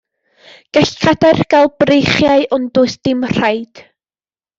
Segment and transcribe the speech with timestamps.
[0.77, 3.83] Gall cadair gael breichiau, ond does dim rhaid.